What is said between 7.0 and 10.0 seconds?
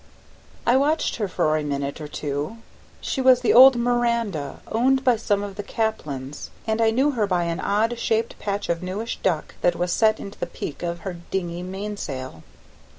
her by an odd shaped patch of newish duck that was